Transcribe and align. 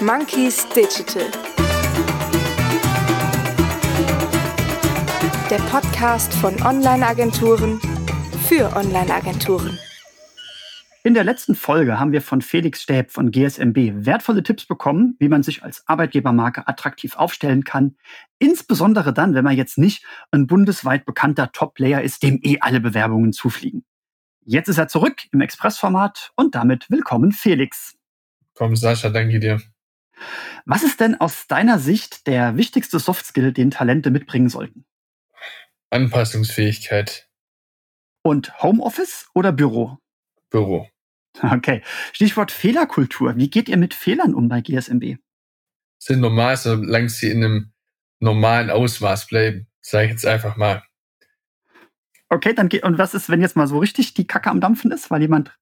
Monkeys 0.00 0.64
Digital. 0.68 1.26
Der 5.50 5.56
Podcast 5.56 6.32
von 6.34 6.54
Online-Agenturen 6.62 7.80
für 8.46 8.76
Online-Agenturen. 8.76 9.76
In 11.02 11.14
der 11.14 11.24
letzten 11.24 11.56
Folge 11.56 11.98
haben 11.98 12.12
wir 12.12 12.22
von 12.22 12.42
Felix 12.42 12.82
Stäb 12.82 13.10
von 13.10 13.32
GSMB 13.32 14.04
wertvolle 14.06 14.44
Tipps 14.44 14.66
bekommen, 14.66 15.16
wie 15.18 15.28
man 15.28 15.42
sich 15.42 15.64
als 15.64 15.82
Arbeitgebermarke 15.88 16.68
attraktiv 16.68 17.16
aufstellen 17.16 17.64
kann. 17.64 17.96
Insbesondere 18.38 19.12
dann, 19.12 19.34
wenn 19.34 19.44
man 19.44 19.56
jetzt 19.56 19.78
nicht 19.78 20.04
ein 20.30 20.46
bundesweit 20.46 21.06
bekannter 21.06 21.50
Top-Player 21.50 22.02
ist, 22.02 22.22
dem 22.22 22.38
eh 22.44 22.58
alle 22.60 22.80
Bewerbungen 22.80 23.32
zufliegen. 23.32 23.84
Jetzt 24.44 24.68
ist 24.68 24.78
er 24.78 24.86
zurück 24.86 25.22
im 25.32 25.40
Expressformat 25.40 26.30
und 26.36 26.54
damit 26.54 26.88
willkommen 26.88 27.32
Felix. 27.32 27.96
Komm, 28.54 28.76
Sascha, 28.76 29.10
danke 29.10 29.40
dir. 29.40 29.60
Was 30.64 30.82
ist 30.82 31.00
denn 31.00 31.20
aus 31.20 31.46
deiner 31.46 31.78
Sicht 31.78 32.26
der 32.26 32.56
wichtigste 32.56 32.98
Softskill, 32.98 33.52
den 33.52 33.70
Talente 33.70 34.10
mitbringen 34.10 34.48
sollten? 34.48 34.84
Anpassungsfähigkeit. 35.90 37.28
Und 38.22 38.62
Homeoffice 38.62 39.26
oder 39.34 39.52
Büro? 39.52 39.98
Büro. 40.50 40.88
Okay. 41.40 41.82
Stichwort 42.12 42.50
Fehlerkultur. 42.50 43.36
Wie 43.36 43.48
geht 43.48 43.68
ihr 43.68 43.76
mit 43.76 43.94
Fehlern 43.94 44.34
um 44.34 44.48
bei 44.48 44.60
GSMB? 44.60 45.18
Sind 45.98 46.20
normal, 46.20 46.56
solange 46.56 47.08
sie 47.08 47.30
in 47.30 47.44
einem 47.44 47.72
normalen 48.20 48.70
Ausmaß 48.70 49.28
bleiben, 49.28 49.68
sage 49.80 50.06
ich 50.06 50.10
jetzt 50.12 50.26
einfach 50.26 50.56
mal. 50.56 50.82
Okay, 52.30 52.52
dann 52.52 52.68
geht, 52.68 52.82
und 52.82 52.98
was 52.98 53.14
ist, 53.14 53.30
wenn 53.30 53.40
jetzt 53.40 53.56
mal 53.56 53.66
so 53.66 53.78
richtig 53.78 54.12
die 54.12 54.26
Kacke 54.26 54.50
am 54.50 54.60
Dampfen 54.60 54.90
ist, 54.90 55.10
weil 55.10 55.22
jemand 55.22 55.56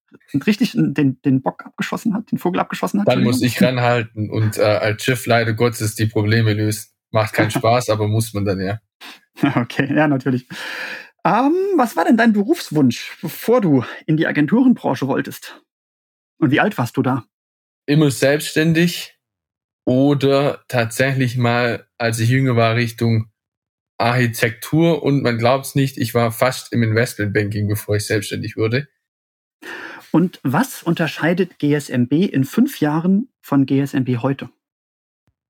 richtig 0.46 0.72
den, 0.74 1.20
den 1.22 1.42
Bock 1.42 1.64
abgeschossen 1.64 2.12
hat, 2.12 2.32
den 2.32 2.38
Vogel 2.38 2.60
abgeschossen 2.60 3.00
hat? 3.00 3.08
Dann 3.08 3.22
muss 3.22 3.40
ich 3.40 3.62
ranhalten 3.62 4.30
und 4.30 4.58
äh, 4.58 4.62
als 4.62 5.04
Schiff 5.04 5.26
leider 5.26 5.52
Gottes 5.52 5.94
die 5.94 6.06
Probleme 6.06 6.54
lösen. 6.54 6.90
Macht 7.12 7.34
keinen 7.34 7.50
Spaß, 7.52 7.90
aber 7.90 8.08
muss 8.08 8.34
man 8.34 8.44
dann 8.44 8.60
ja. 8.60 8.80
Okay, 9.54 9.94
ja, 9.94 10.08
natürlich. 10.08 10.48
Ähm, 11.24 11.54
was 11.76 11.96
war 11.96 12.04
denn 12.04 12.16
dein 12.16 12.32
Berufswunsch, 12.32 13.16
bevor 13.22 13.60
du 13.60 13.84
in 14.06 14.16
die 14.16 14.26
Agenturenbranche 14.26 15.06
wolltest? 15.06 15.62
Und 16.38 16.50
wie 16.50 16.60
alt 16.60 16.76
warst 16.78 16.96
du 16.96 17.02
da? 17.02 17.24
Immer 17.86 18.10
selbstständig 18.10 19.16
oder 19.84 20.64
tatsächlich 20.68 21.36
mal, 21.36 21.86
als 21.96 22.18
ich 22.18 22.28
jünger 22.28 22.56
war, 22.56 22.74
Richtung 22.74 23.30
Architektur 23.98 25.02
und 25.02 25.22
man 25.22 25.38
glaubt 25.38 25.66
es 25.66 25.74
nicht, 25.74 25.96
ich 25.96 26.14
war 26.14 26.32
fast 26.32 26.72
im 26.72 26.82
Investmentbanking, 26.82 27.68
bevor 27.68 27.96
ich 27.96 28.06
selbstständig 28.06 28.56
wurde. 28.56 28.88
Und 30.10 30.40
was 30.42 30.82
unterscheidet 30.82 31.58
GSMB 31.58 32.12
in 32.12 32.44
fünf 32.44 32.80
Jahren 32.80 33.28
von 33.40 33.66
GSMB 33.66 34.18
heute? 34.18 34.50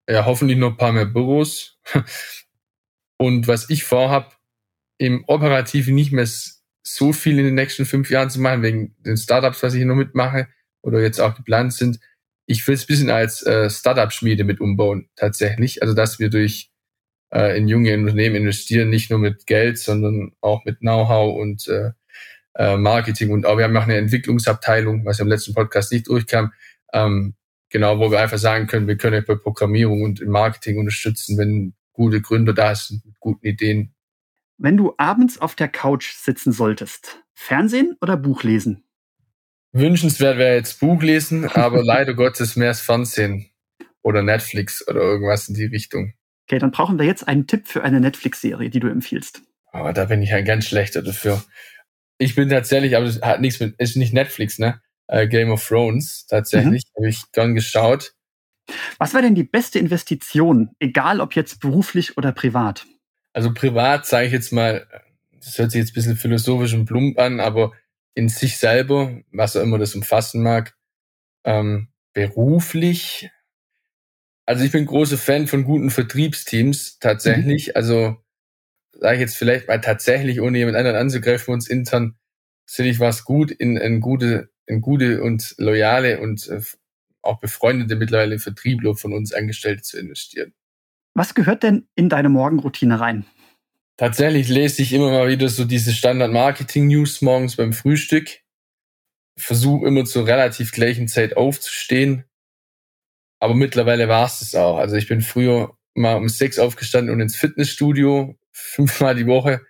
Ja, 0.09 0.25
hoffentlich 0.25 0.59
noch 0.59 0.73
ein 0.73 0.77
paar 0.77 0.93
mehr 0.93 1.07
Büros. 1.07 1.79
Und 3.19 3.49
was 3.49 3.71
ich 3.71 3.85
vorhab, 3.85 4.39
im 4.99 5.25
Operativen 5.27 5.95
nicht 5.95 6.13
mehr 6.13 6.29
so 6.83 7.13
viel 7.13 7.39
in 7.39 7.45
den 7.45 7.55
nächsten 7.55 7.85
fünf 7.85 8.11
Jahren 8.11 8.31
zu 8.31 8.41
machen, 8.41 8.63
wegen 8.63 8.95
den 9.01 9.17
Startups, 9.17 9.63
was 9.63 9.75
ich 9.75 9.85
noch 9.85 9.97
mitmache 9.97 10.49
oder 10.83 11.01
jetzt 11.01 11.21
auch 11.21 11.35
geplant 11.35 11.73
sind. 11.73 11.99
Ich 12.47 12.67
will 12.67 12.75
es 12.75 12.85
ein 12.85 12.87
bisschen 12.87 13.11
als 13.11 13.43
äh, 13.43 13.69
Startup-Schmiede 13.69 14.45
mit 14.45 14.61
umbauen, 14.61 15.09
tatsächlich. 15.17 15.83
Also, 15.83 15.95
dass 15.95 16.21
wir 16.21 16.31
durch 16.31 16.71
äh, 17.33 17.57
in 17.57 17.69
junge 17.69 17.95
Unternehmen 17.95 18.37
investieren, 18.37 18.91
nicht 18.91 19.11
nur 19.11 19.19
mit 19.19 19.47
Geld, 19.47 19.79
sondern 19.79 20.33
auch 20.41 20.65
mit 20.65 20.81
Know-how 20.81 21.37
und 21.37 21.69
äh, 21.69 21.91
äh, 22.55 22.77
Marketing. 22.77 23.31
Und 23.31 23.47
auch 23.47 23.59
wir 23.59 23.65
haben 23.65 23.77
auch 23.77 23.85
eine 23.85 23.97
Entwicklungsabteilung, 23.97 25.05
was 25.05 25.21
im 25.21 25.29
letzten 25.29 25.55
Podcast 25.55 25.93
nicht 25.93 26.09
durchkam, 26.09 26.53
ähm, 26.93 27.35
genau, 27.71 27.99
wo 27.99 28.11
wir 28.11 28.21
einfach 28.21 28.39
sagen 28.39 28.67
können, 28.67 28.89
wir 28.89 28.97
können 28.97 29.25
bei 29.27 29.35
Programmierung 29.35 30.03
und 30.03 30.21
im 30.21 30.31
Marketing 30.31 30.79
unterstützen, 30.79 31.39
wenn 31.39 31.75
gute 31.93 32.21
Gründer 32.21 32.53
da 32.53 32.75
sind 32.75 33.05
mit 33.05 33.19
guten 33.21 33.47
Ideen. 33.47 33.95
Wenn 34.59 34.77
du 34.77 34.95
abends 34.97 35.39
auf 35.39 35.55
der 35.55 35.69
Couch 35.69 36.15
sitzen 36.15 36.53
solltest, 36.53 37.23
Fernsehen 37.35 37.97
oder 38.01 38.17
Buch 38.17 38.43
lesen? 38.43 38.85
Wünschenswert 39.73 40.39
wäre 40.39 40.55
jetzt 40.55 40.81
Buch 40.81 41.03
lesen, 41.03 41.45
aber 41.47 41.83
leider 41.85 42.15
Gottes 42.15 42.57
mehr 42.57 42.75
Fernsehen 42.75 43.51
oder 44.03 44.23
Netflix 44.23 44.87
oder 44.89 45.01
irgendwas 45.01 45.49
in 45.49 45.55
die 45.55 45.67
Richtung. 45.67 46.15
Okay, 46.49 46.61
dann 46.61 46.71
brauchen 46.71 46.99
wir 46.99 47.07
jetzt 47.07 47.27
einen 47.27 47.49
Tipp 47.49 47.67
für 47.67 47.83
eine 47.83 48.01
Netflix-Serie, 48.01 48.71
die 48.71 48.79
du 48.79 48.89
empfiehlst. 48.89 49.43
Aber 49.73 49.93
da 49.93 50.05
bin 50.05 50.23
ich 50.23 50.33
ein 50.33 50.45
ganz 50.45 50.67
schlechter 50.67 51.03
dafür. 51.03 51.43
Ich 52.19 52.37
bin 52.37 52.49
tatsächlich, 52.49 52.97
aber 52.97 53.07
das 53.07 53.21
hat 53.21 53.41
nichts 53.41 53.59
mit, 53.59 53.75
ist 53.79 53.97
nicht 53.97 54.15
Netflix, 54.15 54.59
ne? 54.59 54.81
Äh, 55.09 55.27
Game 55.27 55.51
of 55.51 55.67
Thrones, 55.67 56.27
tatsächlich, 56.27 56.85
mhm. 56.85 56.99
habe 56.99 57.09
ich 57.09 57.33
gern 57.33 57.55
geschaut. 57.55 58.15
Was 58.99 59.13
war 59.13 59.23
denn 59.23 59.35
die 59.35 59.45
beste 59.45 59.79
Investition, 59.81 60.71
egal 60.79 61.21
ob 61.21 61.35
jetzt 61.35 61.61
beruflich 61.61 62.17
oder 62.17 62.33
privat? 62.33 62.87
Also 63.33 63.53
privat 63.53 64.07
sage 64.07 64.27
ich 64.27 64.33
jetzt 64.33 64.53
mal, 64.53 64.87
das 65.33 65.59
hört 65.59 65.73
sich 65.73 65.81
jetzt 65.81 65.91
ein 65.91 65.95
bisschen 65.95 66.17
philosophisch 66.17 66.75
und 66.75 66.87
plump 66.87 67.19
an, 67.19 67.41
aber 67.41 67.73
in 68.15 68.29
sich 68.29 68.59
selber, 68.59 69.21
was 69.33 69.57
auch 69.57 69.63
immer 69.63 69.79
das 69.79 69.95
umfassen 69.95 70.43
mag, 70.43 70.75
ähm, 71.45 71.89
beruflich 72.15 73.31
also 74.47 74.65
ich 74.65 74.71
bin 74.71 74.87
großer 74.87 75.19
Fan 75.19 75.49
von 75.49 75.65
guten 75.65 75.91
Vertriebsteams 75.91 76.99
tatsächlich. 77.01 77.69
Mhm. 77.69 77.73
Also 77.75 78.17
sage 78.93 79.17
ich 79.17 79.21
jetzt 79.21 79.37
vielleicht 79.37 79.69
mal 79.69 79.81
tatsächlich, 79.81 80.41
ohne 80.41 80.59
jemand 80.59 80.77
anderen 80.77 80.97
anzugreifen, 80.97 81.53
uns 81.53 81.69
intern 81.69 82.17
finde 82.65 82.91
ich 82.91 83.01
was 83.01 83.25
gut, 83.25 83.51
in, 83.51 83.77
in 83.77 84.01
gute, 84.01 84.49
in 84.67 84.81
gute 84.81 85.23
und 85.23 85.55
loyale 85.59 86.21
und 86.21 86.49
äh, 86.49 86.61
auch 87.23 87.41
befreundete 87.41 87.97
mittlerweile 87.97 88.39
Vertriebler 88.39 88.97
von 88.97 89.13
uns 89.13 89.33
Angestellte 89.33 89.83
zu 89.83 89.99
investieren. 89.99 90.55
Was 91.15 91.35
gehört 91.35 91.63
denn 91.63 91.89
in 91.95 92.09
deine 92.09 92.29
Morgenroutine 92.29 93.01
rein? 93.01 93.27
Tatsächlich 93.97 94.49
lese 94.49 94.83
ich 94.83 94.93
immer 94.93 95.11
mal 95.11 95.29
wieder 95.29 95.49
so 95.49 95.65
diese 95.65 95.93
Standard-Marketing-News 95.93 97.23
morgens 97.23 97.57
beim 97.57 97.73
Frühstück. 97.73 98.41
Versuche 99.39 99.87
immer 99.87 100.05
zur 100.05 100.27
relativ 100.27 100.73
gleichen 100.73 101.09
Zeit 101.09 101.37
aufzustehen 101.37 102.25
aber 103.39 103.55
mittlerweile 103.55 104.09
war 104.09 104.27
es 104.27 104.41
das 104.41 104.55
auch. 104.55 104.79
Also 104.79 104.97
ich 104.97 105.09
bin 105.09 105.21
früher 105.21 105.77
mal 105.95 106.17
um 106.17 106.29
sechs 106.29 106.59
aufgestanden 106.59 107.13
und 107.13 107.21
ins 107.21 107.37
Fitnessstudio, 107.37 108.39
fünfmal 108.53 109.15
die 109.15 109.27
Woche. 109.27 109.63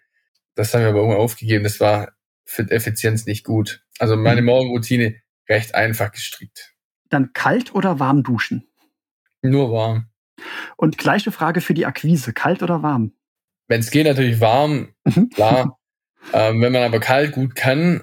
Das 0.54 0.72
haben 0.72 0.82
wir 0.82 0.88
aber 0.88 0.98
irgendwann 0.98 1.20
aufgegeben. 1.20 1.64
Das 1.64 1.80
war 1.80 2.12
für 2.44 2.64
die 2.64 2.72
Effizienz 2.72 3.26
nicht 3.26 3.44
gut. 3.44 3.84
Also 3.98 4.16
meine 4.16 4.40
mhm. 4.40 4.46
Morgenroutine 4.46 5.16
recht 5.48 5.74
einfach 5.74 6.12
gestrickt. 6.12 6.74
Dann 7.08 7.32
kalt 7.32 7.74
oder 7.74 7.98
warm 7.98 8.22
duschen? 8.22 8.68
Nur 9.42 9.72
warm. 9.72 10.08
Und 10.76 10.98
gleiche 10.98 11.32
Frage 11.32 11.60
für 11.60 11.74
die 11.74 11.86
Akquise. 11.86 12.32
Kalt 12.32 12.62
oder 12.62 12.82
warm? 12.82 13.12
Wenn 13.68 13.80
es 13.80 13.90
geht, 13.90 14.06
natürlich 14.06 14.40
warm, 14.40 14.94
mhm. 15.04 15.30
klar. 15.30 15.78
ähm, 16.32 16.60
wenn 16.60 16.72
man 16.72 16.82
aber 16.82 17.00
kalt 17.00 17.32
gut 17.32 17.54
kann, 17.54 18.02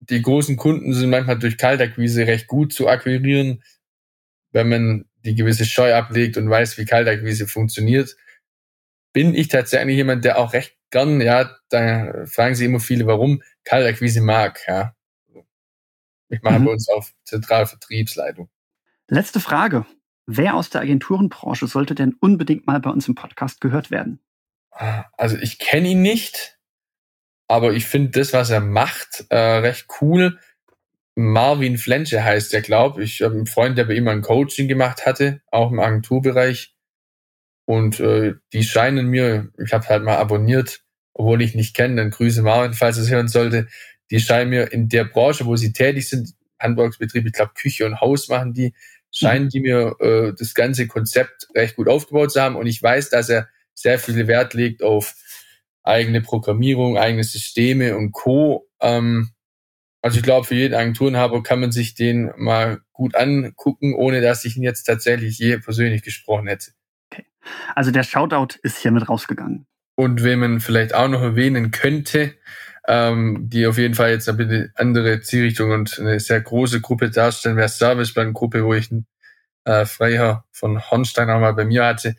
die 0.00 0.22
großen 0.22 0.56
Kunden 0.56 0.92
sind 0.94 1.10
manchmal 1.10 1.38
durch 1.38 1.58
Kaltakquise 1.58 2.26
recht 2.26 2.46
gut 2.46 2.72
zu 2.72 2.88
akquirieren 2.88 3.62
wenn 4.56 4.70
man 4.70 5.04
die 5.26 5.34
gewisse 5.34 5.66
Scheu 5.66 5.94
ablegt 5.94 6.38
und 6.38 6.48
weiß, 6.48 6.78
wie 6.78 6.86
Kaltakquise 6.86 7.46
funktioniert, 7.46 8.16
bin 9.12 9.34
ich 9.34 9.48
tatsächlich 9.48 9.96
jemand, 9.96 10.24
der 10.24 10.38
auch 10.38 10.54
recht 10.54 10.76
gern, 10.90 11.20
ja, 11.20 11.54
da 11.68 12.24
fragen 12.24 12.54
sich 12.54 12.64
immer 12.64 12.80
viele, 12.80 13.06
warum 13.06 13.42
Kaltakquise 13.64 14.22
mag, 14.22 14.62
ja. 14.66 14.94
Ich 16.28 16.40
mache 16.42 16.58
mhm. 16.58 16.64
bei 16.64 16.70
uns 16.72 16.88
auf 16.88 17.12
zentrale 17.24 17.66
Vertriebsleitung. 17.66 18.48
Letzte 19.08 19.40
Frage. 19.40 19.84
Wer 20.24 20.54
aus 20.54 20.70
der 20.70 20.80
Agenturenbranche 20.80 21.66
sollte 21.66 21.94
denn 21.94 22.16
unbedingt 22.18 22.66
mal 22.66 22.80
bei 22.80 22.90
uns 22.90 23.06
im 23.06 23.14
Podcast 23.14 23.60
gehört 23.60 23.90
werden? 23.90 24.20
Also 24.70 25.36
ich 25.36 25.58
kenne 25.58 25.88
ihn 25.88 26.02
nicht, 26.02 26.58
aber 27.46 27.74
ich 27.74 27.84
finde 27.84 28.18
das, 28.18 28.32
was 28.32 28.50
er 28.50 28.60
macht, 28.60 29.26
äh, 29.28 29.36
recht 29.36 29.86
cool. 30.00 30.40
Marvin 31.16 31.78
Flensche 31.78 32.22
heißt 32.22 32.52
der, 32.52 32.60
glaube 32.60 33.02
ich. 33.02 33.14
Ich 33.14 33.22
habe 33.22 33.34
einen 33.34 33.46
Freund, 33.46 33.78
der 33.78 33.84
bei 33.84 33.94
ihm 33.94 34.06
ein 34.06 34.20
Coaching 34.20 34.68
gemacht 34.68 35.06
hatte, 35.06 35.40
auch 35.50 35.72
im 35.72 35.80
Agenturbereich. 35.80 36.74
Und 37.64 37.98
äh, 38.00 38.34
die 38.52 38.62
scheinen 38.62 39.06
mir, 39.06 39.50
ich 39.58 39.72
habe 39.72 39.88
halt 39.88 40.04
mal 40.04 40.16
abonniert, 40.16 40.82
obwohl 41.14 41.40
ich 41.40 41.54
nicht 41.54 41.74
kenne, 41.74 41.96
dann 41.96 42.10
Grüße 42.10 42.42
Marvin, 42.42 42.74
falls 42.74 42.98
es 42.98 43.10
hören 43.10 43.28
sollte. 43.28 43.66
Die 44.10 44.20
scheinen 44.20 44.50
mir 44.50 44.72
in 44.72 44.88
der 44.88 45.04
Branche, 45.04 45.46
wo 45.46 45.56
sie 45.56 45.72
tätig 45.72 46.08
sind, 46.08 46.34
Handwerksbetrieb, 46.60 47.26
ich 47.26 47.32
glaube 47.32 47.52
Küche 47.54 47.86
und 47.86 48.00
Haus 48.00 48.28
machen 48.28 48.52
die, 48.52 48.74
scheinen 49.10 49.48
die 49.48 49.60
mir 49.60 49.96
äh, 50.00 50.32
das 50.38 50.54
ganze 50.54 50.86
Konzept 50.86 51.48
recht 51.54 51.76
gut 51.76 51.88
aufgebaut 51.88 52.32
zu 52.32 52.40
haben. 52.42 52.56
Und 52.56 52.66
ich 52.66 52.82
weiß, 52.82 53.08
dass 53.08 53.30
er 53.30 53.48
sehr 53.74 53.98
viel 53.98 54.26
Wert 54.26 54.52
legt 54.52 54.82
auf 54.82 55.14
eigene 55.82 56.20
Programmierung, 56.20 56.98
eigene 56.98 57.24
Systeme 57.24 57.96
und 57.96 58.12
Co. 58.12 58.68
Ähm, 58.80 59.30
also 60.06 60.18
ich 60.18 60.22
glaube, 60.22 60.46
für 60.46 60.54
jeden 60.54 60.74
Agenturenhaber 60.74 61.42
kann 61.42 61.58
man 61.58 61.72
sich 61.72 61.96
den 61.96 62.30
mal 62.36 62.80
gut 62.92 63.16
angucken, 63.16 63.92
ohne 63.92 64.20
dass 64.20 64.44
ich 64.44 64.56
ihn 64.56 64.62
jetzt 64.62 64.84
tatsächlich 64.84 65.36
je 65.36 65.58
persönlich 65.58 66.02
gesprochen 66.02 66.46
hätte. 66.46 66.70
Okay. 67.10 67.26
Also 67.74 67.90
der 67.90 68.04
Shoutout 68.04 68.56
ist 68.62 68.78
hiermit 68.78 69.08
rausgegangen. 69.08 69.66
Und 69.96 70.22
wenn 70.22 70.38
man 70.38 70.60
vielleicht 70.60 70.94
auch 70.94 71.08
noch 71.08 71.22
erwähnen 71.22 71.72
könnte, 71.72 72.34
ähm, 72.86 73.48
die 73.50 73.66
auf 73.66 73.78
jeden 73.78 73.94
Fall 73.94 74.10
jetzt 74.10 74.28
eine 74.28 74.70
andere 74.76 75.22
Zielrichtung 75.22 75.72
und 75.72 75.98
eine 75.98 76.20
sehr 76.20 76.40
große 76.40 76.80
Gruppe 76.80 77.10
darstellen, 77.10 77.56
wäre 77.56 77.68
Servicebank-Gruppe, 77.68 78.64
wo 78.64 78.74
ich 78.74 78.92
ein 78.92 79.08
äh, 79.64 79.86
Freiherr 79.86 80.44
von 80.52 80.88
Hornstein 80.88 81.30
auch 81.30 81.40
mal 81.40 81.54
bei 81.54 81.64
mir 81.64 81.84
hatte. 81.84 82.14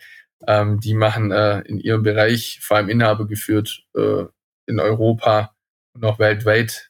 Ähm, 0.45 0.81
die 0.81 0.93
machen 0.93 1.31
äh, 1.31 1.61
in 1.61 1.79
ihrem 1.79 2.03
Bereich, 2.03 2.59
vor 2.61 2.75
allem 2.75 2.89
Inhaber 2.89 3.27
geführt, 3.27 3.85
äh, 3.95 4.25
in 4.65 4.81
Europa 4.81 5.55
und 5.93 6.03
auch 6.03 6.19
weltweit 6.19 6.86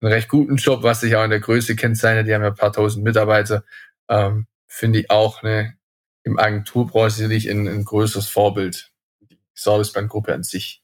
einen 0.00 0.12
recht 0.12 0.28
guten 0.28 0.56
Job, 0.56 0.82
was 0.82 1.00
sich 1.00 1.14
auch 1.16 1.24
in 1.24 1.30
der 1.30 1.40
Größe 1.40 1.76
kennzeichnet. 1.76 2.26
Die 2.26 2.34
haben 2.34 2.42
ja 2.42 2.48
ein 2.48 2.54
paar 2.54 2.72
tausend 2.72 3.04
Mitarbeiter. 3.04 3.64
Ähm, 4.08 4.46
Finde 4.66 5.00
ich 5.00 5.10
auch 5.10 5.42
eine, 5.42 5.76
im 6.22 6.38
Agenturbranche 6.38 7.16
sicherlich 7.16 7.50
ein, 7.50 7.66
ein 7.68 7.84
größeres 7.84 8.28
Vorbild. 8.28 8.92
Die 9.20 9.38
Servicebankgruppe 9.54 10.32
an 10.32 10.42
sich. 10.42 10.82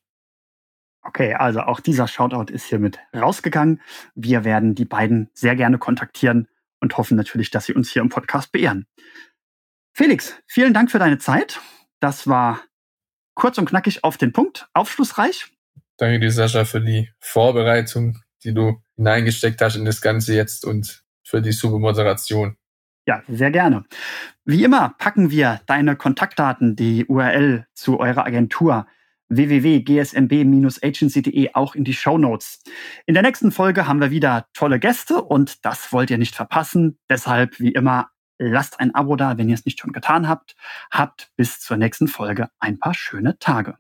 Okay, 1.02 1.34
also 1.34 1.60
auch 1.60 1.80
dieser 1.80 2.08
Shoutout 2.08 2.52
ist 2.52 2.64
hiermit 2.64 2.98
rausgegangen. 3.14 3.80
Wir 4.14 4.44
werden 4.44 4.74
die 4.74 4.84
beiden 4.84 5.30
sehr 5.34 5.54
gerne 5.54 5.78
kontaktieren 5.78 6.48
und 6.80 6.96
hoffen 6.98 7.16
natürlich, 7.16 7.50
dass 7.50 7.66
sie 7.66 7.74
uns 7.74 7.90
hier 7.90 8.02
im 8.02 8.08
Podcast 8.08 8.50
beehren. 8.50 8.86
Felix, 9.92 10.34
vielen 10.46 10.74
Dank 10.74 10.90
für 10.90 10.98
deine 10.98 11.18
Zeit. 11.18 11.60
Das 12.00 12.26
war 12.26 12.60
kurz 13.34 13.56
und 13.56 13.68
knackig 13.68 14.04
auf 14.04 14.16
den 14.16 14.32
Punkt, 14.32 14.68
aufschlussreich. 14.74 15.46
Danke 15.96 16.20
dir, 16.20 16.30
Sascha, 16.30 16.64
für 16.64 16.80
die 16.80 17.10
Vorbereitung, 17.20 18.18
die 18.44 18.52
du 18.52 18.82
hineingesteckt 18.96 19.60
hast 19.60 19.76
in 19.76 19.84
das 19.84 20.00
Ganze 20.00 20.34
jetzt 20.34 20.64
und 20.64 21.04
für 21.22 21.42
die 21.42 21.52
super 21.52 21.78
Moderation. 21.78 22.56
Ja, 23.06 23.22
sehr 23.28 23.50
gerne. 23.50 23.84
Wie 24.44 24.64
immer 24.64 24.94
packen 24.98 25.30
wir 25.30 25.60
deine 25.66 25.96
Kontaktdaten, 25.96 26.76
die 26.76 27.04
URL 27.06 27.66
zu 27.74 28.00
eurer 28.00 28.24
Agentur 28.26 28.86
www.gsmb-agency.de 29.28 31.54
auch 31.54 31.74
in 31.74 31.84
die 31.84 31.94
Show 31.94 32.18
Notes. 32.18 32.62
In 33.06 33.14
der 33.14 33.22
nächsten 33.22 33.52
Folge 33.52 33.86
haben 33.86 34.00
wir 34.00 34.10
wieder 34.10 34.48
tolle 34.54 34.78
Gäste 34.78 35.22
und 35.22 35.64
das 35.64 35.92
wollt 35.92 36.10
ihr 36.10 36.18
nicht 36.18 36.34
verpassen. 36.34 36.98
Deshalb, 37.08 37.58
wie 37.60 37.72
immer, 37.72 38.10
lasst 38.38 38.80
ein 38.80 38.94
Abo 38.94 39.16
da, 39.16 39.38
wenn 39.38 39.48
ihr 39.48 39.54
es 39.54 39.64
nicht 39.64 39.80
schon 39.80 39.92
getan 39.92 40.28
habt. 40.28 40.56
Habt 40.90 41.30
bis 41.36 41.60
zur 41.60 41.76
nächsten 41.76 42.08
Folge 42.08 42.48
ein 42.60 42.78
paar 42.78 42.94
schöne 42.94 43.38
Tage. 43.38 43.76